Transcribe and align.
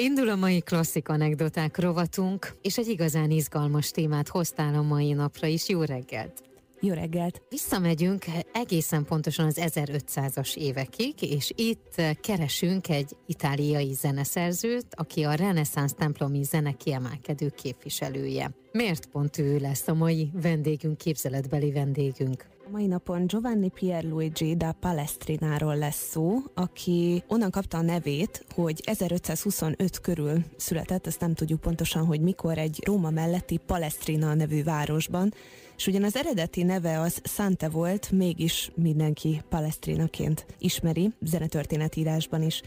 Indul 0.00 0.28
a 0.28 0.36
mai 0.36 0.60
klasszik 0.60 1.08
anekdoták 1.08 1.78
rovatunk, 1.78 2.56
és 2.62 2.78
egy 2.78 2.88
igazán 2.88 3.30
izgalmas 3.30 3.90
témát 3.90 4.28
hoztál 4.28 4.74
a 4.74 4.82
mai 4.82 5.12
napra 5.12 5.46
is. 5.46 5.68
Jó 5.68 5.82
reggelt! 5.82 6.42
Jó 6.80 6.94
reggelt! 6.94 7.42
Visszamegyünk 7.48 8.24
egészen 8.52 9.04
pontosan 9.04 9.46
az 9.46 9.60
1500-as 9.60 10.56
évekig, 10.56 11.22
és 11.22 11.52
itt 11.56 12.02
keresünk 12.20 12.88
egy 12.88 13.16
itáliai 13.26 13.92
zeneszerzőt, 13.92 14.86
aki 14.90 15.22
a 15.22 15.34
reneszánsz 15.34 15.94
templomi 15.94 16.42
zene 16.42 16.72
kiemelkedő 16.72 17.48
képviselője. 17.48 18.50
Miért 18.72 19.06
pont 19.06 19.38
ő 19.38 19.58
lesz 19.58 19.88
a 19.88 19.94
mai 19.94 20.30
vendégünk, 20.42 20.98
képzeletbeli 20.98 21.72
vendégünk? 21.72 22.46
Mai 22.70 22.86
napon 22.86 23.26
Giovanni 23.26 23.68
Pierluigi 23.68 24.56
da 24.56 24.72
Palestrináról 24.80 25.76
lesz 25.76 26.08
szó, 26.10 26.36
aki 26.54 27.22
onnan 27.26 27.50
kapta 27.50 27.78
a 27.78 27.82
nevét, 27.82 28.44
hogy 28.54 28.80
1525 28.84 30.00
körül 30.00 30.44
született, 30.56 31.06
azt 31.06 31.20
nem 31.20 31.34
tudjuk 31.34 31.60
pontosan, 31.60 32.04
hogy 32.06 32.20
mikor 32.20 32.58
egy 32.58 32.82
Róma 32.84 33.10
melletti 33.10 33.56
Palestrina 33.66 34.34
nevű 34.34 34.62
városban, 34.62 35.34
és 35.76 35.86
ugyan 35.86 36.04
az 36.04 36.16
eredeti 36.16 36.62
neve 36.62 37.00
az 37.00 37.20
Sante 37.24 37.68
volt, 37.68 38.10
mégis 38.10 38.70
mindenki 38.74 39.42
Palestrinaként 39.48 40.46
ismeri, 40.58 41.10
zenetörténetírásban 41.20 42.42
is. 42.42 42.62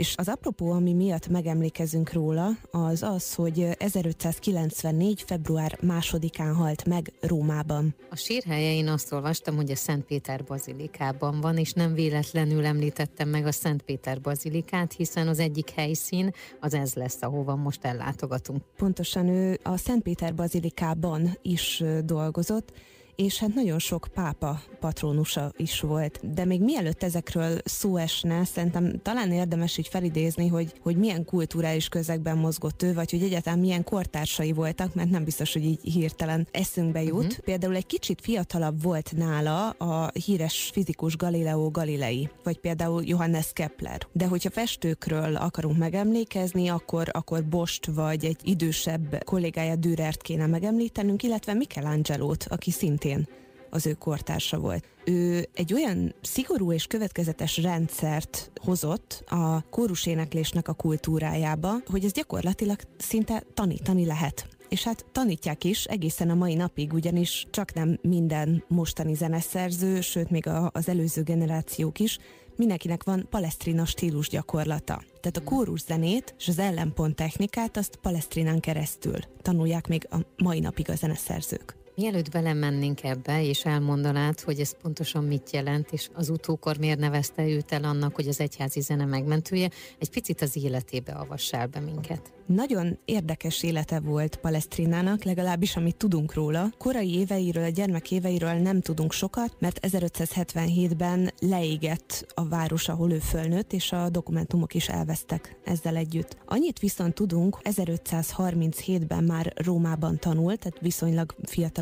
És 0.00 0.14
az 0.16 0.28
apropó, 0.28 0.70
ami 0.70 0.92
miatt 0.92 1.28
megemlékezünk 1.28 2.12
róla, 2.12 2.48
az 2.70 3.02
az, 3.02 3.34
hogy 3.34 3.66
1594. 3.78 5.22
február 5.26 5.78
másodikán 5.82 6.54
halt 6.54 6.84
meg 6.84 7.12
Rómában. 7.20 7.94
A 8.10 8.16
sírhelye 8.16 8.74
én 8.74 8.88
azt 8.88 9.12
olvastam, 9.12 9.56
hogy 9.56 9.70
a 9.70 9.76
Szent 9.76 10.04
Péter 10.04 10.44
bazilikában 10.44 11.40
van, 11.40 11.56
és 11.56 11.72
nem 11.72 11.94
véletlenül 11.94 12.64
említettem 12.64 13.28
meg 13.28 13.46
a 13.46 13.52
Szent 13.52 13.82
Péter 13.82 14.20
bazilikát, 14.20 14.92
hiszen 14.92 15.28
az 15.28 15.38
egyik 15.38 15.70
helyszín 15.70 16.32
az 16.60 16.74
ez 16.74 16.94
lesz, 16.94 17.22
ahova 17.22 17.56
most 17.56 17.84
ellátogatunk. 17.84 18.62
Pontosan 18.76 19.28
ő 19.28 19.58
a 19.62 19.76
Szent 19.76 20.02
Péter 20.02 20.34
bazilikában 20.34 21.38
is 21.42 21.82
dolgozott, 22.04 22.72
és 23.20 23.38
hát 23.38 23.54
nagyon 23.54 23.78
sok 23.78 24.08
pápa 24.14 24.60
patronusa 24.80 25.52
is 25.56 25.80
volt. 25.80 26.32
De 26.34 26.44
még 26.44 26.62
mielőtt 26.62 27.02
ezekről 27.02 27.58
szó 27.64 27.96
esne, 27.96 28.44
szerintem 28.44 29.00
talán 29.02 29.32
érdemes 29.32 29.78
így 29.78 29.88
felidézni, 29.88 30.48
hogy, 30.48 30.72
hogy 30.82 30.96
milyen 30.96 31.24
kulturális 31.24 31.88
közegben 31.88 32.38
mozgott 32.38 32.82
ő, 32.82 32.94
vagy 32.94 33.10
hogy 33.10 33.22
egyáltalán 33.22 33.58
milyen 33.58 33.84
kortársai 33.84 34.52
voltak, 34.52 34.94
mert 34.94 35.10
nem 35.10 35.24
biztos, 35.24 35.52
hogy 35.52 35.64
így 35.64 35.80
hirtelen 35.82 36.48
eszünkbe 36.50 37.02
jut. 37.02 37.24
Uh-huh. 37.24 37.44
Például 37.44 37.74
egy 37.74 37.86
kicsit 37.86 38.20
fiatalabb 38.20 38.82
volt 38.82 39.12
nála 39.16 39.68
a 39.68 40.10
híres 40.24 40.70
fizikus 40.72 41.16
Galileo 41.16 41.70
Galilei, 41.70 42.30
vagy 42.42 42.58
például 42.58 43.02
Johannes 43.04 43.52
Kepler. 43.52 44.06
De 44.12 44.26
hogyha 44.26 44.50
festőkről 44.50 45.36
akarunk 45.36 45.78
megemlékezni, 45.78 46.68
akkor, 46.68 47.08
akkor 47.12 47.44
Bost 47.44 47.86
vagy 47.86 48.24
egy 48.24 48.40
idősebb 48.42 49.24
kollégája 49.24 49.76
Dürert 49.76 50.22
kéne 50.22 50.46
megemlítenünk, 50.46 51.22
illetve 51.22 51.54
Michelangelo-t, 51.54 52.46
aki 52.48 52.70
szintén 52.70 53.09
szintén 53.10 53.38
az 53.72 53.86
ő 53.86 53.92
kortársa 53.92 54.58
volt. 54.58 54.84
Ő 55.04 55.48
egy 55.54 55.74
olyan 55.74 56.14
szigorú 56.20 56.72
és 56.72 56.86
következetes 56.86 57.56
rendszert 57.56 58.50
hozott 58.60 59.24
a 59.26 59.60
kóruséneklésnek 59.70 60.68
a 60.68 60.72
kultúrájába, 60.72 61.74
hogy 61.86 62.04
ez 62.04 62.12
gyakorlatilag 62.12 62.78
szinte 62.98 63.42
tanítani 63.54 64.06
lehet. 64.06 64.48
És 64.68 64.84
hát 64.84 65.04
tanítják 65.12 65.64
is 65.64 65.84
egészen 65.84 66.30
a 66.30 66.34
mai 66.34 66.54
napig, 66.54 66.92
ugyanis 66.92 67.46
csak 67.50 67.74
nem 67.74 67.98
minden 68.02 68.64
mostani 68.68 69.14
zeneszerző, 69.14 70.00
sőt 70.00 70.30
még 70.30 70.46
a, 70.46 70.70
az 70.72 70.88
előző 70.88 71.22
generációk 71.22 71.98
is, 71.98 72.18
mindenkinek 72.56 73.04
van 73.04 73.26
palestrina 73.30 73.84
stílus 73.84 74.28
gyakorlata. 74.28 75.02
Tehát 75.20 75.36
a 75.36 75.44
kórus 75.44 75.80
zenét 75.80 76.34
és 76.38 76.48
az 76.48 76.58
ellenpont 76.58 77.16
technikát 77.16 77.76
azt 77.76 77.96
palesztrinán 78.02 78.60
keresztül 78.60 79.18
tanulják 79.42 79.86
még 79.86 80.06
a 80.10 80.16
mai 80.42 80.60
napig 80.60 80.90
a 80.90 80.94
zeneszerzők. 80.94 81.80
Mielőtt 81.94 82.30
belemennénk 82.30 83.04
ebbe, 83.04 83.44
és 83.44 83.64
elmondanád, 83.64 84.40
hogy 84.40 84.60
ez 84.60 84.76
pontosan 84.82 85.24
mit 85.24 85.50
jelent, 85.50 85.92
és 85.92 86.08
az 86.14 86.28
utókor 86.28 86.78
miért 86.78 86.98
nevezte 86.98 87.46
őt 87.46 87.72
el 87.72 87.84
annak, 87.84 88.14
hogy 88.14 88.28
az 88.28 88.40
egyházi 88.40 88.80
zene 88.80 89.04
megmentője, 89.04 89.70
egy 89.98 90.10
picit 90.10 90.42
az 90.42 90.56
életébe 90.56 91.12
avassál 91.12 91.66
be 91.66 91.80
minket. 91.80 92.32
Nagyon 92.54 92.98
érdekes 93.04 93.62
élete 93.62 94.00
volt 94.00 94.36
Palestrinának, 94.36 95.24
legalábbis 95.24 95.76
amit 95.76 95.96
tudunk 95.96 96.34
róla. 96.34 96.68
Korai 96.78 97.14
éveiről, 97.14 97.64
a 97.64 97.68
gyermek 97.68 98.10
éveiről 98.10 98.52
nem 98.52 98.80
tudunk 98.80 99.12
sokat, 99.12 99.56
mert 99.58 99.78
1577-ben 99.82 101.30
leégett 101.40 102.26
a 102.34 102.48
város, 102.48 102.88
ahol 102.88 103.12
ő 103.12 103.18
fölnőtt, 103.18 103.72
és 103.72 103.92
a 103.92 104.08
dokumentumok 104.08 104.74
is 104.74 104.88
elvesztek 104.88 105.56
ezzel 105.64 105.96
együtt. 105.96 106.36
Annyit 106.46 106.78
viszont 106.78 107.14
tudunk, 107.14 107.58
1537-ben 107.62 109.24
már 109.24 109.52
Rómában 109.56 110.18
tanult, 110.18 110.58
tehát 110.58 110.80
viszonylag 110.80 111.34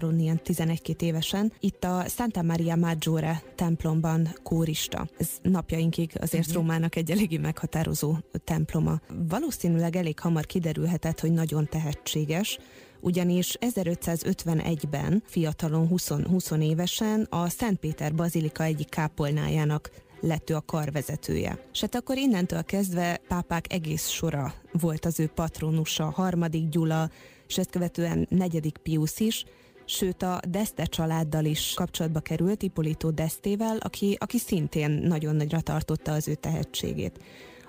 fiatalon, 0.09 0.19
ilyen 0.19 0.43
11 0.43 1.03
évesen. 1.03 1.53
Itt 1.61 1.85
a 1.85 2.05
Santa 2.09 2.43
Maria 2.43 2.77
Maggiore 2.77 3.43
templomban 3.55 4.29
kórista. 4.43 5.09
Ez 5.19 5.29
napjainkig 5.43 6.11
azért 6.21 6.47
uh-huh. 6.47 6.63
Rómának 6.63 6.97
egy 6.97 7.11
eléggé 7.11 7.37
meghatározó 7.37 8.17
temploma. 8.45 9.01
Valószínűleg 9.29 9.97
elég 9.97 10.19
hamar 10.19 10.47
kiderülhetett, 10.47 11.21
hogy 11.21 11.33
nagyon 11.33 11.67
tehetséges, 11.67 12.59
ugyanis 13.01 13.57
1551-ben, 13.61 15.23
fiatalon 15.27 15.87
20, 15.87 16.09
20 16.09 16.51
évesen 16.51 17.27
a 17.31 17.49
Szent 17.49 17.79
Péter 17.79 18.15
Bazilika 18.15 18.63
egyik 18.63 18.89
kápolnájának 18.89 19.91
lett 20.21 20.51
ő 20.51 20.55
a 20.55 20.61
karvezetője. 20.61 21.59
És 21.73 21.81
hát 21.81 21.95
akkor 21.95 22.17
innentől 22.17 22.63
kezdve 22.65 23.21
pápák 23.29 23.73
egész 23.73 24.09
sora 24.09 24.55
volt 24.73 25.05
az 25.05 25.21
ő 25.21 25.27
patronusa, 25.35 26.11
harmadik 26.11 26.69
Gyula, 26.69 27.11
és 27.49 27.59
ezt 27.59 27.71
követően 27.71 28.27
negyedik 28.31 28.77
Pius 28.77 29.21
is, 29.21 29.45
sőt 29.89 30.23
a 30.23 30.41
Deste 30.49 30.85
családdal 30.85 31.45
is 31.45 31.73
kapcsolatba 31.77 32.21
került, 32.21 32.63
Ippolito 32.63 33.11
Destével, 33.11 33.77
aki, 33.77 34.17
aki 34.21 34.39
szintén 34.39 34.91
nagyon 34.91 35.37
nagyra 35.37 35.61
tartotta 35.61 36.13
az 36.13 36.29
ő 36.29 36.35
tehetségét. 36.35 37.21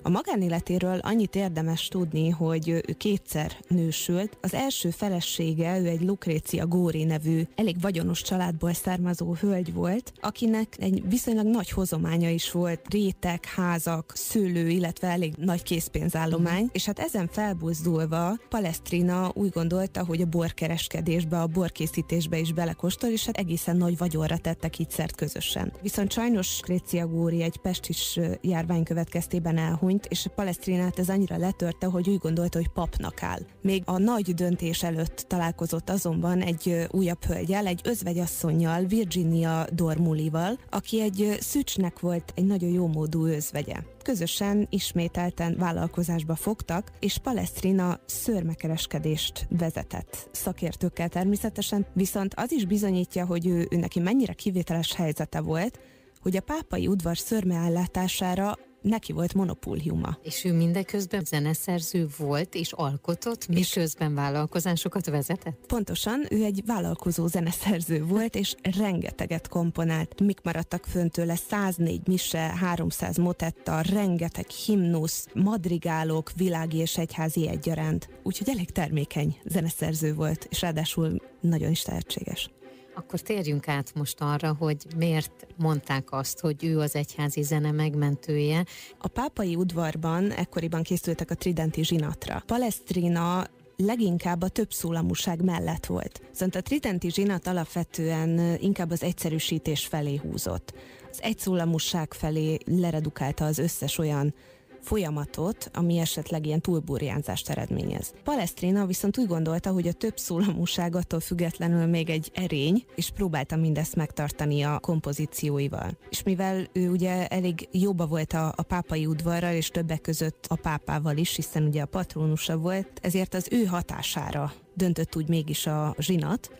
A 0.02 0.10
magánéletéről 0.10 1.00
annyit 1.00 1.36
érdemes 1.36 1.88
tudni, 1.88 2.30
hogy 2.30 2.70
ő 2.70 2.84
kétszer 2.98 3.52
nősült. 3.68 4.38
Az 4.42 4.54
első 4.54 4.90
felesége, 4.90 5.80
ő 5.80 5.86
egy 5.88 6.02
Lukrécia 6.02 6.68
Góri 6.68 7.04
nevű, 7.04 7.42
elég 7.56 7.82
vagyonos 7.82 8.22
családból 8.22 8.74
származó 8.74 9.34
hölgy 9.34 9.74
volt, 9.74 10.14
akinek 10.22 10.76
egy 10.78 11.10
viszonylag 11.10 11.46
nagy 11.46 11.70
hozománya 11.70 12.30
is 12.30 12.52
volt, 12.52 12.82
rétek, 12.90 13.46
házak, 13.46 14.12
szőlő, 14.16 14.68
illetve 14.70 15.08
elég 15.08 15.34
nagy 15.38 15.64
készpénzállomány, 15.64 16.64
mm. 16.64 16.68
és 16.72 16.86
hát 16.86 17.00
ezen 17.00 17.28
felbuzdulva 17.32 18.38
Palestrina 18.50 19.32
úgy 19.34 19.50
gondolta, 19.50 20.06
hogy 20.06 20.22
a 20.22 20.26
borkereskedésbe, 20.26 21.42
a 21.42 21.48
borkészítésbe 21.48 22.40
is 22.40 22.54
belekóstol, 22.54 23.10
és 23.10 23.26
hát 23.26 23.38
egészen 23.38 23.78
nagy 23.78 23.98
vagyonra 23.98 24.38
tettek 24.38 24.80
így 24.80 24.90
szert 24.90 25.16
közösen. 25.16 25.74
Viszont 25.82 26.12
sajnos 26.12 26.60
Krécia 26.62 27.08
Góri 27.08 27.42
egy 27.42 27.58
pestis 27.58 28.20
járvány 28.42 28.84
következtében 28.84 29.58
elhunyt, 29.58 29.89
elhunyt, 29.90 30.06
és 30.06 30.28
Palesztrinát 30.36 31.00
ez 31.00 31.10
annyira 31.10 31.38
letörte, 31.38 31.86
hogy 31.86 32.10
úgy 32.10 32.18
gondolta, 32.18 32.58
hogy 32.58 32.68
papnak 32.68 33.24
áll. 33.24 33.40
Még 33.62 33.84
a 33.86 33.98
nagy 33.98 34.34
döntés 34.34 34.84
előtt 34.84 35.26
találkozott 35.28 35.90
azonban 35.90 36.42
egy 36.42 36.88
újabb 36.92 37.24
hölgyel, 37.24 37.66
egy 37.66 37.82
özvegyasszonyjal, 37.84 38.84
Virginia 38.84 39.66
Dormulival, 39.74 40.60
aki 40.70 41.02
egy 41.02 41.38
szücsnek 41.40 42.00
volt 42.00 42.34
egy 42.36 42.46
nagyon 42.46 42.70
jó 42.70 42.88
módú 42.88 43.26
özvegye 43.26 43.76
közösen 44.04 44.68
ismételten 44.70 45.56
vállalkozásba 45.58 46.36
fogtak, 46.36 46.92
és 47.00 47.18
Palestrina 47.18 48.00
szörmekereskedést 48.06 49.48
vezetett 49.50 50.30
szakértőkkel 50.32 51.10
természetesen, 51.10 51.86
viszont 51.94 52.34
az 52.36 52.52
is 52.52 52.66
bizonyítja, 52.66 53.26
hogy 53.26 53.48
ő, 53.48 53.68
ő 53.70 53.78
neki 53.78 54.00
mennyire 54.00 54.34
kivételes 54.34 54.96
helyzete 54.96 55.42
volt, 55.42 55.80
hogy 56.22 56.36
a 56.36 56.42
pápai 56.42 56.88
udvar 56.88 57.18
szörmeállátására 57.18 58.58
neki 58.82 59.14
volt 59.14 59.34
monopóliuma. 59.34 60.18
És 60.24 60.44
ő 60.46 60.54
mindeközben 60.54 61.24
zeneszerző 61.24 62.08
volt 62.18 62.56
és 62.56 62.72
alkotott, 62.72 63.48
miközben 63.48 64.16
vállalkozásokat 64.16 65.06
vezetett? 65.06 65.66
Pontosan, 65.68 66.26
ő 66.30 66.44
egy 66.44 66.62
vállalkozó 66.66 67.28
zeneszerző 67.28 68.04
volt, 68.04 68.36
és 68.36 68.56
rengeteget 68.78 69.48
komponált. 69.48 70.20
Mik 70.20 70.42
maradtak 70.42 70.86
fönn 70.86 71.08
tőle? 71.08 71.36
104 71.36 72.08
mise, 72.08 72.40
300 72.40 73.18
motetta, 73.18 73.82
rengeteg 73.82 74.50
himnusz, 74.50 75.28
madrigálok, 75.34 76.32
világi 76.36 76.78
és 76.78 76.98
egyházi 76.98 77.48
egyaránt. 77.48 78.10
Úgyhogy 78.24 78.50
elég 78.50 78.72
termékeny 78.72 79.38
zeneszerző 79.46 80.14
volt, 80.14 80.48
és 80.50 80.62
ráadásul 80.62 81.22
nagyon 81.42 81.72
is 81.72 81.82
tehetséges. 81.82 82.50
Akkor 82.96 83.20
térjünk 83.20 83.68
át 83.68 83.94
most 83.96 84.22
arra, 84.22 84.56
hogy 84.60 84.86
miért 84.98 85.48
mondták 85.58 86.12
azt, 86.12 86.40
hogy 86.40 86.64
ő 86.64 86.80
az 86.80 86.96
egyházi 86.96 87.42
zene 87.42 87.72
megmentője. 87.72 88.66
A 88.98 89.08
pápai 89.08 89.56
udvarban 89.56 90.32
ekkoriban 90.32 90.84
készültek 90.84 91.32
a 91.32 91.36
tridenti 91.36 91.84
zsinatra. 91.84 92.44
Palestrina 92.46 93.48
leginkább 93.76 94.42
a 94.42 94.48
több 94.48 94.72
szólamúság 94.72 95.44
mellett 95.44 95.86
volt. 95.86 96.22
Viszont 96.30 96.56
a 96.56 96.62
tridenti 96.62 97.12
zsinat 97.12 97.48
alapvetően 97.48 98.58
inkább 98.60 98.92
az 98.92 99.04
egyszerűsítés 99.04 99.86
felé 99.86 100.16
húzott. 100.16 100.74
Az 101.12 101.22
egyszólamúság 101.22 102.14
felé 102.14 102.58
leredukálta 102.66 103.46
az 103.46 103.58
összes 103.58 103.98
olyan 103.98 104.34
folyamatot, 104.82 105.70
ami 105.74 105.98
esetleg 105.98 106.46
ilyen 106.46 106.62
túlburjánzást 106.62 107.50
eredményez. 107.50 108.14
Palestrina 108.24 108.86
viszont 108.86 109.18
úgy 109.18 109.28
gondolta, 109.28 109.72
hogy 109.72 109.88
a 109.88 109.94
több 109.94 110.18
szólamúság 110.18 110.96
attól 110.96 111.20
függetlenül 111.20 111.86
még 111.86 112.10
egy 112.10 112.32
erény, 112.34 112.86
és 112.96 113.10
próbálta 113.10 113.56
mindezt 113.56 113.96
megtartani 113.96 114.62
a 114.62 114.80
kompozícióival. 114.80 115.98
És 116.10 116.24
mivel 116.24 116.68
ő 116.74 116.90
ugye 116.90 117.28
elég 117.28 117.68
jobba 117.72 118.06
volt 118.06 118.34
a, 118.34 118.54
a 118.56 118.64
pápai 118.64 119.06
udvarral, 119.06 119.54
és 119.54 119.70
többek 119.70 120.02
között 120.02 120.46
a 120.48 120.56
pápával 120.56 121.18
is, 121.18 121.36
hiszen 121.36 121.64
ugye 121.64 121.82
a 121.82 121.86
patrónusa 121.86 122.58
volt, 122.58 122.88
ezért 123.02 123.34
az 123.34 123.48
ő 123.52 123.64
hatására 123.64 124.54
döntött 124.74 125.16
úgy 125.16 125.28
mégis 125.28 125.66
a 125.66 125.96
zsinat, 126.00 126.52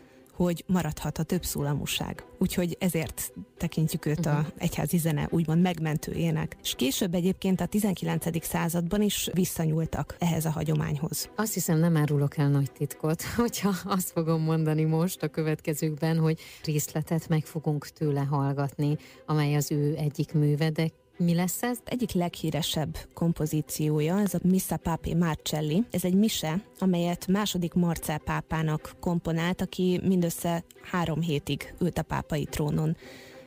hogy 0.44 0.64
maradhat 0.66 1.18
a 1.18 1.22
többszólamúság. 1.22 2.24
Úgyhogy 2.38 2.76
ezért 2.80 3.32
tekintjük 3.56 4.06
őt 4.06 4.18
uh-huh. 4.18 4.34
a 4.34 4.38
mhm. 4.38 4.48
egyházi 4.58 4.98
zene 4.98 5.28
úgymond 5.30 5.62
megmentőjének. 5.62 6.56
És 6.62 6.74
később 6.74 7.14
egyébként 7.14 7.60
a 7.60 7.66
19. 7.66 8.44
században 8.44 9.02
is 9.02 9.28
visszanyúltak 9.32 10.16
ehhez 10.18 10.44
a 10.44 10.50
hagyományhoz. 10.50 11.30
Azt 11.36 11.54
hiszem 11.54 11.78
nem 11.78 11.96
árulok 11.96 12.36
el 12.36 12.48
nagy 12.48 12.72
titkot, 12.72 13.22
hogyha 13.36 13.74
azt 13.84 14.10
fogom 14.10 14.42
mondani 14.42 14.84
most 14.84 15.22
a 15.22 15.28
következőkben, 15.28 16.18
hogy 16.18 16.40
részletet 16.64 17.28
meg 17.28 17.44
fogunk 17.44 17.88
tőle 17.88 18.20
hallgatni, 18.20 18.96
amely 19.26 19.54
az 19.54 19.70
ő 19.70 19.94
egyik 19.96 20.32
műve, 20.32 20.70
de 20.70 20.88
mi 21.20 21.34
lesz 21.34 21.62
ez? 21.62 21.78
Egyik 21.84 22.12
leghíresebb 22.12 22.96
kompozíciója, 23.14 24.20
ez 24.20 24.34
a 24.34 24.38
Missa 24.42 24.76
Papi 24.76 25.14
Marcelli. 25.14 25.84
Ez 25.90 26.04
egy 26.04 26.14
mise, 26.14 26.64
amelyet 26.78 27.26
második 27.26 27.74
Marcel 27.74 28.18
pápának 28.18 28.96
komponált, 29.00 29.60
aki 29.60 30.00
mindössze 30.04 30.64
három 30.82 31.20
hétig 31.20 31.74
ült 31.80 31.98
a 31.98 32.02
pápai 32.02 32.44
trónon 32.44 32.96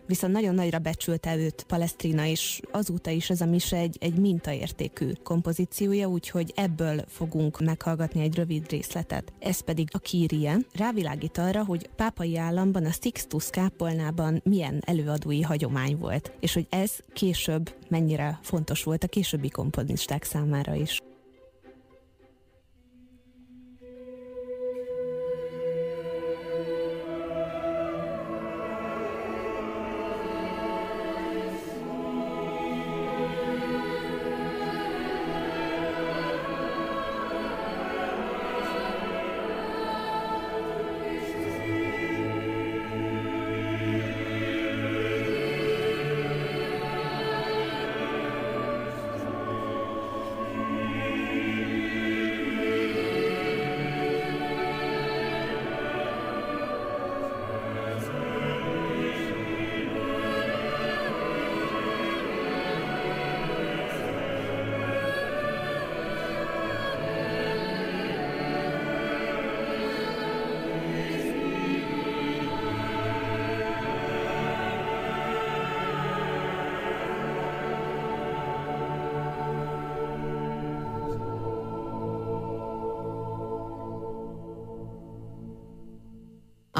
viszont 0.05 0.33
nagyon 0.33 0.55
nagyra 0.55 0.79
becsülte 0.79 1.35
őt 1.35 1.63
Palestrina, 1.63 2.25
és 2.25 2.61
azóta 2.71 3.09
is 3.09 3.29
ez 3.29 3.41
a 3.41 3.45
mise 3.45 3.77
egy, 3.77 3.97
egy 4.00 4.15
mintaértékű 4.15 5.11
kompozíciója, 5.23 6.07
úgyhogy 6.07 6.53
ebből 6.55 7.03
fogunk 7.07 7.59
meghallgatni 7.59 8.21
egy 8.21 8.35
rövid 8.35 8.69
részletet. 8.69 9.33
Ez 9.39 9.59
pedig 9.59 9.88
a 9.91 9.97
Kírie. 9.97 10.57
Rávilágít 10.73 11.38
arra, 11.38 11.65
hogy 11.65 11.89
pápai 11.95 12.38
államban 12.38 12.85
a 12.85 12.91
Sixtus 13.01 13.50
kápolnában 13.50 14.41
milyen 14.44 14.81
előadói 14.85 15.41
hagyomány 15.41 15.97
volt, 15.97 16.31
és 16.39 16.53
hogy 16.53 16.67
ez 16.69 16.91
később 17.13 17.75
mennyire 17.89 18.39
fontos 18.41 18.83
volt 18.83 19.03
a 19.03 19.07
későbbi 19.07 19.50
komponisták 19.50 20.23
számára 20.23 20.73
is. 20.73 21.00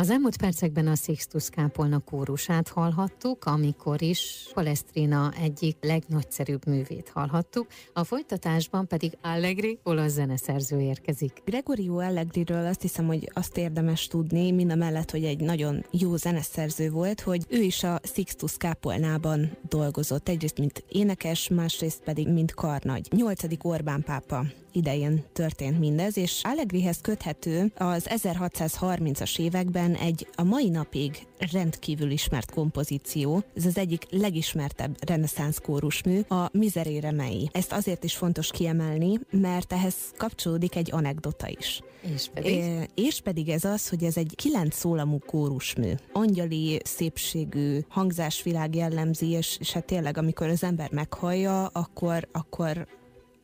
Az 0.04 0.10
elmúlt 0.10 0.38
percekben 0.38 0.88
a 0.88 0.96
Sixtus 0.96 1.50
kápolna 1.50 2.00
kórusát 2.00 2.68
hallhattuk, 2.68 3.46
amikor 3.46 4.02
is 4.02 4.50
Palestrina 4.54 5.32
egyik 5.42 5.78
legnagyszerűbb 5.82 6.68
művét 6.68 7.10
hallhattuk, 7.14 7.68
a 7.94 8.04
folytatásban 8.04 8.88
pedig 8.88 9.18
Allegri 9.22 9.80
olasz 9.84 10.12
zeneszerző 10.12 10.80
érkezik. 10.80 11.42
Gregorio 11.46 11.98
Allegriről 12.00 12.66
azt 12.66 12.82
hiszem, 12.82 13.06
hogy 13.06 13.32
azt 13.34 13.58
érdemes 13.58 14.08
tudni, 14.08 14.52
mind 14.52 14.72
a 14.72 14.76
mellett, 14.76 15.12
hogy 15.12 15.24
egy 15.24 15.40
nagyon 15.40 15.86
jó 15.92 16.16
zeneszerző 16.16 16.90
volt, 16.90 17.22
hogy 17.22 17.46
ő 17.50 17.62
is 17.62 17.84
a 17.84 18.00
Sixtus 18.14 18.58
kápolnában 18.58 19.58
dolgozott, 19.70 20.30
egyrészt 20.30 20.58
mint 20.58 20.84
énekes, 20.88 21.48
másrészt 21.50 22.04
pedig 22.04 22.30
mint 22.30 22.54
karnagy. 22.54 23.08
Nyolcadik 23.12 23.64
Orbán 23.64 24.04
pápa 24.04 24.46
idején 24.74 25.24
történt 25.34 25.80
mindez, 25.80 26.18
és 26.18 26.42
Allegrihez 26.44 26.98
köthető 27.02 27.72
az 27.78 28.08
1630-as 28.10 29.40
években 29.40 29.96
egy 29.96 30.28
a 30.36 30.44
mai 30.44 30.70
napig 30.70 31.28
rendkívül 31.52 32.12
ismert 32.12 32.52
kompozíció. 32.52 33.44
Ez 33.56 33.66
az 33.66 33.78
egyik 33.78 34.06
legismertebb 34.10 34.98
reneszánsz 35.08 35.58
kórusmű, 35.58 36.20
a 36.20 36.50
Miserere 36.52 37.12
mei. 37.12 37.50
Ezt 37.52 37.72
azért 37.72 38.04
is 38.04 38.16
fontos 38.16 38.52
kiemelni, 38.52 39.20
mert 39.30 39.74
ehhez 39.74 39.96
kapcsolódik 40.18 40.76
egy 40.76 40.90
anekdota 40.92 41.48
is. 41.48 41.82
És 42.14 42.30
pedig? 42.34 42.52
É, 42.52 42.88
és 42.96 43.22
pedig 43.22 43.50
ez 43.50 43.64
az, 43.64 43.90
hogy 43.90 44.04
ez 44.04 44.18
egy 44.18 44.34
kilenc 44.36 44.76
szólamú 44.76 45.20
kórusmű. 45.26 45.92
Angyali 46.12 46.80
szépségű 46.84 47.80
hangzásvilág 47.88 48.76
jellemzi, 48.76 49.30
és, 49.30 49.58
és 49.60 49.72
hát 49.72 49.86
tényleg, 49.86 50.18
amikor 50.18 50.48
az 50.48 50.64
ember 50.64 50.92
meghallja, 50.92 51.66
akkor, 51.66 52.28
akkor 52.32 52.88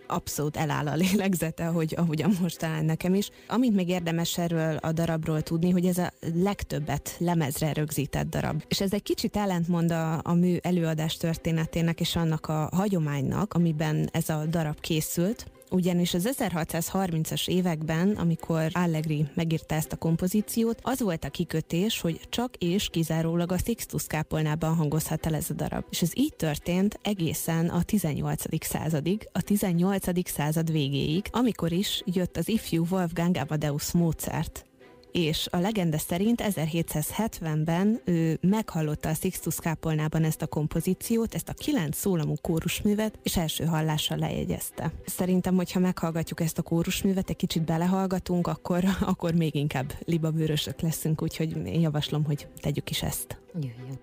abszolút 0.09 0.57
eláll 0.57 0.87
a 0.87 0.95
lélegzete, 0.95 1.65
hogy 1.65 1.93
ahogyan 1.97 2.37
most 2.41 2.59
talán 2.59 2.85
nekem 2.85 3.13
is. 3.13 3.29
Amit 3.47 3.75
még 3.75 3.89
érdemes 3.89 4.37
erről 4.37 4.75
a 4.75 4.91
darabról 4.91 5.41
tudni, 5.41 5.69
hogy 5.69 5.85
ez 5.85 5.97
a 5.97 6.11
legtöbbet 6.33 7.15
lemezre 7.17 7.73
rögzített 7.73 8.29
darab. 8.29 8.63
És 8.67 8.81
ez 8.81 8.93
egy 8.93 9.03
kicsit 9.03 9.35
ellentmond 9.35 9.91
a, 9.91 10.21
a 10.23 10.33
mű 10.33 10.55
előadás 10.61 11.17
történetének 11.17 11.99
és 11.99 12.15
annak 12.15 12.47
a 12.47 12.69
hagyománynak, 12.73 13.53
amiben 13.53 14.09
ez 14.11 14.29
a 14.29 14.45
darab 14.45 14.79
készült 14.79 15.45
ugyanis 15.69 16.13
az 16.13 16.29
1630-as 16.37 17.47
években, 17.47 18.09
amikor 18.09 18.69
Allegri 18.71 19.25
megírta 19.33 19.75
ezt 19.75 19.91
a 19.91 19.97
kompozíciót, 19.97 20.79
az 20.81 21.01
volt 21.01 21.23
a 21.23 21.29
kikötés, 21.29 22.01
hogy 22.01 22.19
csak 22.29 22.55
és 22.55 22.89
kizárólag 22.89 23.51
a 23.51 23.57
Sixtus 23.57 24.07
kápolnában 24.07 24.75
hangozhat 24.75 25.25
el 25.25 25.35
ez 25.35 25.49
a 25.49 25.53
darab. 25.53 25.83
És 25.89 26.01
ez 26.01 26.11
így 26.13 26.33
történt 26.35 26.99
egészen 27.01 27.69
a 27.69 27.83
18. 27.83 28.65
századig, 28.65 29.29
a 29.31 29.41
18. 29.41 30.29
század 30.29 30.71
végéig, 30.71 31.25
amikor 31.31 31.71
is 31.71 32.01
jött 32.05 32.37
az 32.37 32.49
ifjú 32.49 32.85
Wolfgang 32.89 33.35
Amadeus 33.35 33.91
Mozart, 33.91 34.68
és 35.11 35.47
a 35.51 35.57
legenda 35.57 35.97
szerint 35.97 36.41
1770-ben 36.43 38.01
ő 38.05 38.37
meghallotta 38.41 39.09
a 39.09 39.13
Sixtus 39.13 39.55
kápolnában 39.55 40.23
ezt 40.23 40.41
a 40.41 40.47
kompozíciót, 40.47 41.35
ezt 41.35 41.49
a 41.49 41.53
kilenc 41.53 41.97
szólamú 41.97 42.33
kórusművet, 42.41 43.19
és 43.23 43.37
első 43.37 43.65
hallásra 43.65 44.15
lejegyezte. 44.15 44.91
Szerintem, 45.05 45.55
hogyha 45.55 45.79
meghallgatjuk 45.79 46.41
ezt 46.41 46.57
a 46.57 46.61
kórusművet, 46.61 47.29
egy 47.29 47.35
kicsit 47.35 47.63
belehallgatunk, 47.63 48.47
akkor, 48.47 48.83
akkor 48.99 49.33
még 49.33 49.55
inkább 49.55 49.93
libabőrösök 50.05 50.79
leszünk, 50.79 51.21
úgyhogy 51.21 51.67
én 51.67 51.81
javaslom, 51.81 52.25
hogy 52.25 52.47
tegyük 52.61 52.89
is 52.89 53.03
ezt. 53.03 53.39
Jöjjön. 53.53 53.99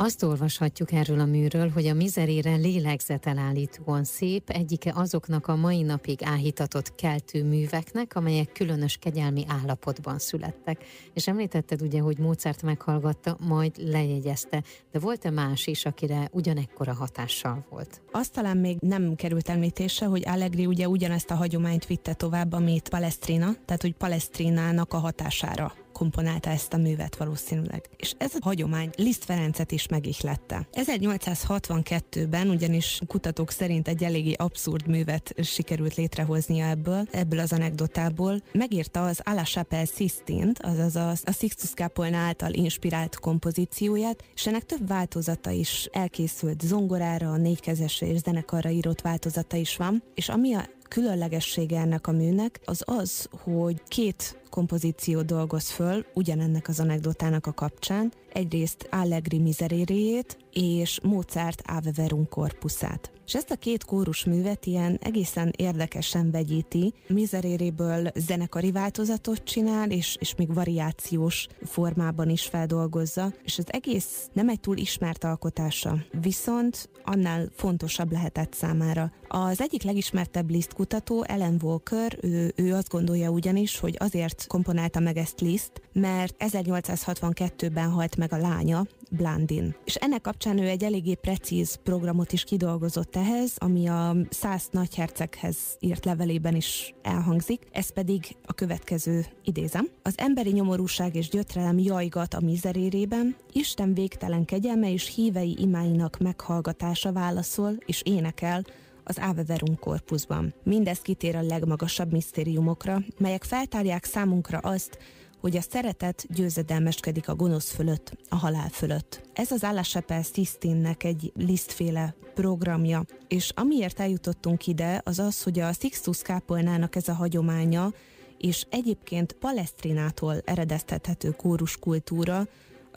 Azt 0.00 0.22
olvashatjuk 0.22 0.92
erről 0.92 1.20
a 1.20 1.24
műről, 1.24 1.70
hogy 1.70 1.86
a 1.86 1.94
mizerére 1.94 2.54
lélegzetelállítóan 2.54 4.04
szép, 4.04 4.50
egyike 4.50 4.92
azoknak 4.94 5.46
a 5.46 5.56
mai 5.56 5.82
napig 5.82 6.22
áhítatott 6.22 6.94
keltő 6.94 7.44
műveknek, 7.44 8.16
amelyek 8.16 8.52
különös 8.52 8.96
kegyelmi 8.96 9.44
állapotban 9.48 10.18
születtek. 10.18 10.84
És 11.14 11.28
említetted 11.28 11.82
ugye, 11.82 12.00
hogy 12.00 12.18
Mozart 12.18 12.62
meghallgatta, 12.62 13.36
majd 13.40 13.72
lejegyezte, 13.76 14.62
de 14.92 14.98
volt-e 14.98 15.30
más 15.30 15.66
is, 15.66 15.84
akire 15.84 16.28
ugyanekkora 16.32 16.94
hatással 16.94 17.66
volt? 17.70 18.00
Azt 18.12 18.32
talán 18.32 18.56
még 18.56 18.76
nem 18.80 19.14
került 19.14 19.48
említése, 19.48 20.06
hogy 20.06 20.22
Allegri 20.26 20.66
ugye 20.66 20.88
ugyanezt 20.88 21.30
a 21.30 21.34
hagyományt 21.34 21.86
vitte 21.86 22.14
tovább, 22.14 22.52
amit 22.52 22.88
Palestrina, 22.88 23.54
tehát 23.64 23.82
hogy 23.82 23.94
Palestrinának 23.94 24.92
a 24.92 24.98
hatására 24.98 25.72
komponálta 25.98 26.50
ezt 26.50 26.72
a 26.72 26.76
művet 26.76 27.16
valószínűleg. 27.16 27.88
És 27.96 28.14
ez 28.18 28.34
a 28.34 28.38
hagyomány 28.40 28.90
Liszt 28.96 29.24
Ferencet 29.24 29.72
is 29.72 29.86
megihlette. 29.88 30.68
1862-ben 30.72 32.48
ugyanis 32.48 33.00
kutatók 33.06 33.50
szerint 33.50 33.88
egy 33.88 34.04
eléggé 34.04 34.32
abszurd 34.32 34.86
művet 34.86 35.34
sikerült 35.42 35.94
létrehoznia 35.94 36.66
ebből, 36.66 37.08
ebből 37.10 37.38
az 37.38 37.52
anekdotából. 37.52 38.42
Megírta 38.52 39.04
az 39.04 39.20
A 39.24 39.42
Chapelle 39.42 39.84
Sistine-t, 39.84 40.62
azaz 40.62 40.96
a, 40.96 41.10
a 41.24 41.32
Sixtus 41.32 41.70
Capolna 41.70 42.16
által 42.16 42.52
inspirált 42.52 43.18
kompozícióját, 43.18 44.24
és 44.34 44.46
ennek 44.46 44.64
több 44.64 44.88
változata 44.88 45.50
is 45.50 45.88
elkészült 45.92 46.60
zongorára, 46.60 47.36
négykezesre 47.36 48.06
és 48.06 48.18
zenekarra 48.18 48.70
írott 48.70 49.00
változata 49.00 49.56
is 49.56 49.76
van, 49.76 50.02
és 50.14 50.28
ami 50.28 50.54
a 50.54 50.68
különlegessége 50.88 51.80
ennek 51.80 52.06
a 52.06 52.12
műnek 52.12 52.60
az 52.64 52.82
az, 52.86 53.28
hogy 53.30 53.82
két 53.88 54.38
kompozíció 54.50 55.22
dolgoz 55.22 55.70
föl 55.70 56.06
ugyanennek 56.14 56.68
az 56.68 56.80
anekdotának 56.80 57.46
a 57.46 57.52
kapcsán. 57.52 58.12
Egyrészt 58.32 58.88
Allegri 58.90 59.38
mizeréréjét 59.38 60.38
és 60.52 61.00
Mozart 61.02 61.62
Ave 61.66 61.92
Verum 61.96 62.28
korpuszát. 62.28 63.17
És 63.28 63.34
ezt 63.34 63.50
a 63.50 63.56
két 63.56 63.84
kórus 63.84 64.24
művet 64.24 64.66
ilyen 64.66 64.98
egészen 65.02 65.52
érdekesen 65.56 66.30
vegyíti. 66.30 66.94
Mizeréréből 67.08 68.10
zenekari 68.14 68.72
változatot 68.72 69.44
csinál, 69.44 69.90
és, 69.90 70.16
és 70.20 70.34
még 70.34 70.54
variációs 70.54 71.46
formában 71.64 72.28
is 72.28 72.42
feldolgozza, 72.42 73.32
és 73.44 73.58
az 73.58 73.64
egész 73.66 74.28
nem 74.32 74.48
egy 74.48 74.60
túl 74.60 74.76
ismert 74.76 75.24
alkotása, 75.24 75.96
viszont 76.20 76.88
annál 77.04 77.48
fontosabb 77.56 78.12
lehetett 78.12 78.54
számára. 78.54 79.12
Az 79.28 79.60
egyik 79.60 79.82
legismertebb 79.82 80.50
Liszt 80.50 80.72
kutató, 80.72 81.24
Ellen 81.24 81.58
Walker, 81.62 82.18
ő, 82.20 82.52
ő 82.56 82.74
azt 82.74 82.88
gondolja 82.88 83.30
ugyanis, 83.30 83.78
hogy 83.78 83.96
azért 83.98 84.46
komponálta 84.46 85.00
meg 85.00 85.16
ezt 85.16 85.40
Liszt, 85.40 85.82
mert 85.92 86.34
1862-ben 86.38 87.90
halt 87.90 88.16
meg 88.16 88.32
a 88.32 88.36
lánya, 88.38 88.86
Blandin. 89.10 89.74
És 89.84 89.94
ennek 89.94 90.20
kapcsán 90.20 90.58
ő 90.58 90.66
egy 90.66 90.84
eléggé 90.84 91.14
precíz 91.14 91.78
programot 91.82 92.32
is 92.32 92.44
kidolgozott 92.44 93.16
ehhez, 93.16 93.52
ami 93.56 93.88
a 93.88 94.16
száz 94.30 94.68
nagyherceghez 94.70 95.56
írt 95.80 96.04
levelében 96.04 96.54
is 96.54 96.94
elhangzik, 97.02 97.62
ez 97.72 97.92
pedig 97.92 98.36
a 98.46 98.52
következő 98.52 99.26
idézem. 99.44 99.88
Az 100.02 100.14
emberi 100.16 100.50
nyomorúság 100.50 101.14
és 101.14 101.28
gyötrelem 101.28 101.78
jajgat 101.78 102.34
a 102.34 102.40
mizerérében, 102.40 103.36
Isten 103.52 103.94
végtelen 103.94 104.44
kegyelme 104.44 104.92
és 104.92 105.14
hívei 105.14 105.56
imáinak 105.58 106.18
meghallgatása 106.18 107.12
válaszol 107.12 107.76
és 107.86 108.02
énekel, 108.04 108.64
az 109.04 109.18
Ave 109.20 109.44
Verum 109.44 109.78
korpuszban. 109.78 110.54
Mindez 110.62 110.98
kitér 110.98 111.36
a 111.36 111.42
legmagasabb 111.42 112.12
misztériumokra, 112.12 113.02
melyek 113.18 113.44
feltárják 113.44 114.04
számunkra 114.04 114.58
azt, 114.58 114.98
hogy 115.40 115.56
a 115.56 115.60
szeretet 115.60 116.26
győzedelmeskedik 116.28 117.28
a 117.28 117.34
gonosz 117.34 117.70
fölött, 117.70 118.12
a 118.28 118.36
halál 118.36 118.68
fölött. 118.68 119.22
Ez 119.32 119.50
az 119.50 119.64
Állásepel 119.64 120.22
Sistinnek 120.22 121.04
egy 121.04 121.32
lisztféle 121.36 122.14
programja, 122.34 123.04
és 123.28 123.52
amiért 123.54 124.00
eljutottunk 124.00 124.66
ide, 124.66 125.00
az 125.04 125.18
az, 125.18 125.42
hogy 125.42 125.58
a 125.58 125.72
Sixtus 125.72 126.22
Kápolnának 126.22 126.96
ez 126.96 127.08
a 127.08 127.12
hagyománya, 127.12 127.92
és 128.38 128.66
egyébként 128.70 129.32
Palesztrinától 129.32 130.42
eredeztethető 130.44 131.30
kórus 131.30 131.76
kultúra, 131.76 132.46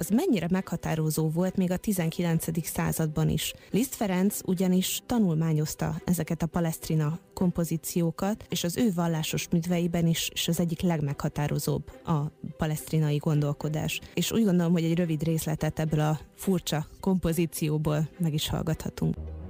az 0.01 0.09
mennyire 0.09 0.47
meghatározó 0.49 1.29
volt 1.29 1.55
még 1.55 1.71
a 1.71 1.77
19. 1.77 2.65
században 2.67 3.29
is. 3.29 3.53
Liszt 3.71 3.95
Ferenc 3.95 4.39
ugyanis 4.45 5.01
tanulmányozta 5.05 6.01
ezeket 6.05 6.41
a 6.41 6.45
Palestrina 6.47 7.19
kompozíciókat, 7.33 8.45
és 8.49 8.63
az 8.63 8.77
ő 8.77 8.91
vallásos 8.95 9.47
műveiben 9.49 10.07
is, 10.07 10.29
és 10.33 10.47
az 10.47 10.59
egyik 10.59 10.81
legmeghatározóbb 10.81 11.91
a 12.05 12.31
palesztrinai 12.57 13.17
gondolkodás. 13.17 13.99
És 14.13 14.31
úgy 14.31 14.43
gondolom, 14.43 14.71
hogy 14.71 14.83
egy 14.83 14.97
rövid 14.97 15.23
részletet 15.23 15.79
ebből 15.79 15.99
a 15.99 16.19
furcsa 16.35 16.87
kompozícióból 16.99 18.09
meg 18.19 18.33
is 18.33 18.49
hallgathatunk. 18.49 19.40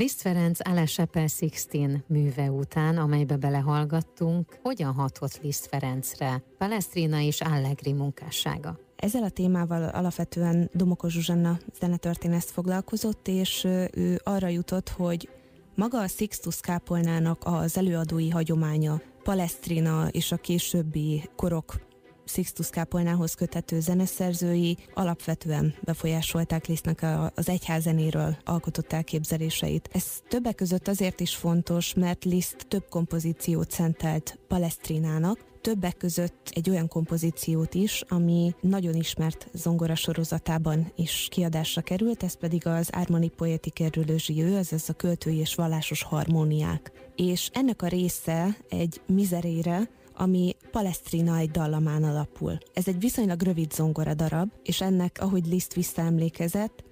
Liszt 0.00 0.20
Ferenc 0.20 0.68
Ala 0.68 0.86
Chapelle 0.86 1.26
Sixteen 1.26 2.04
műve 2.06 2.50
után, 2.50 2.96
amelybe 2.98 3.36
belehallgattunk, 3.36 4.58
hogyan 4.62 4.92
hatott 4.92 5.40
Liszt 5.42 5.66
Ferencre 5.66 6.42
Palestrina 6.58 7.20
és 7.20 7.40
Allegri 7.40 7.92
munkássága? 7.92 8.78
Ezzel 8.96 9.22
a 9.22 9.28
témával 9.28 9.88
alapvetően 9.88 10.70
Domokos 10.72 11.12
Zsuzsanna 11.12 11.58
zenetörténész 11.80 12.50
foglalkozott, 12.50 13.28
és 13.28 13.64
ő 13.92 14.20
arra 14.24 14.48
jutott, 14.48 14.88
hogy 14.88 15.28
maga 15.74 15.98
a 15.98 16.08
Sixtus 16.08 16.60
kápolnának 16.60 17.42
az 17.44 17.76
előadói 17.76 18.30
hagyománya, 18.30 19.00
Palestrina 19.22 20.08
és 20.10 20.32
a 20.32 20.36
későbbi 20.36 21.30
korok 21.36 21.89
Sixtus 22.32 22.68
kápolnához 22.68 23.34
kötető 23.34 23.80
zeneszerzői 23.80 24.76
alapvetően 24.94 25.74
befolyásolták 25.80 26.66
Lisztnek 26.66 27.06
az 27.34 27.48
egyházenéről 27.48 28.36
alkotott 28.44 28.92
elképzeléseit. 28.92 29.88
Ez 29.92 30.04
többek 30.28 30.54
között 30.54 30.88
azért 30.88 31.20
is 31.20 31.34
fontos, 31.34 31.94
mert 31.94 32.24
Liszt 32.24 32.66
több 32.68 32.88
kompozíciót 32.88 33.70
szentelt 33.70 34.38
Palestrinának, 34.48 35.48
többek 35.60 35.96
között 35.96 36.50
egy 36.54 36.70
olyan 36.70 36.88
kompozíciót 36.88 37.74
is, 37.74 38.04
ami 38.08 38.54
nagyon 38.60 38.94
ismert 38.94 39.48
zongora 39.52 39.94
sorozatában 39.94 40.92
is 40.96 41.28
kiadásra 41.30 41.82
került, 41.82 42.22
ez 42.22 42.34
pedig 42.34 42.66
az 42.66 42.88
Ármani 42.92 43.28
Poetik 43.28 43.80
Erülőzsiő, 43.80 44.56
azaz 44.56 44.88
a 44.88 44.92
költői 44.92 45.36
és 45.36 45.54
vallásos 45.54 46.02
harmóniák. 46.02 46.92
És 47.16 47.50
ennek 47.52 47.82
a 47.82 47.88
része 47.88 48.56
egy 48.68 49.00
mizerére, 49.06 49.88
ami 50.20 50.56
Palestrina 50.70 51.36
egy 51.36 51.50
dallamán 51.50 52.04
alapul. 52.04 52.58
Ez 52.72 52.88
egy 52.88 53.00
viszonylag 53.00 53.42
rövid 53.42 53.72
zongora 53.72 54.14
darab, 54.14 54.50
és 54.62 54.80
ennek, 54.80 55.16
ahogy 55.20 55.46
Liszt 55.46 55.74
visszaemlékezett, 55.74 56.84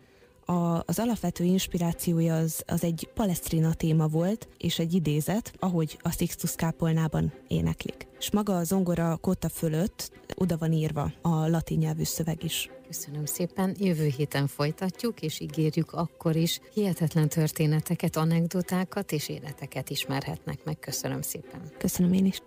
a, 0.45 0.83
az 0.87 0.99
alapvető 0.99 1.45
inspirációja 1.45 2.37
az, 2.37 2.63
az 2.67 2.85
egy 2.85 3.09
Palestrina 3.15 3.75
téma 3.75 4.07
volt, 4.07 4.49
és 4.59 4.79
egy 4.79 4.95
idézet, 4.95 5.53
ahogy 5.59 5.99
a 6.03 6.11
Sixtus 6.11 6.55
kápolnában 6.55 7.33
éneklik. 7.49 8.07
És 8.19 8.31
maga 8.31 8.57
a 8.57 8.65
zongora 8.65 9.17
kóta 9.17 9.49
fölött 9.49 10.11
oda 10.35 10.57
van 10.59 10.73
írva 10.73 11.13
a 11.23 11.49
latin 11.49 11.79
nyelvű 11.79 12.05
szöveg 12.05 12.45
is. 12.45 12.71
Köszönöm 12.87 13.25
szépen. 13.25 13.77
Jövő 13.79 14.07
héten 14.17 14.47
folytatjuk, 14.47 15.23
és 15.23 15.41
ígérjük 15.41 15.93
akkor 15.93 16.37
is 16.37 16.61
hihetetlen 16.75 17.29
történeteket, 17.29 18.17
anekdotákat 18.17 19.13
és 19.13 19.29
életeket 19.29 19.91
ismerhetnek 19.91 20.65
meg. 20.65 20.79
Köszönöm 20.79 21.23
szépen. 21.23 21.61
Köszönöm 21.79 22.13
én 22.13 22.27
is. 22.27 22.43